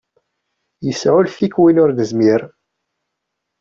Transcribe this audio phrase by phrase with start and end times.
[0.85, 2.41] Yesɛullet-ik win ur nezmir.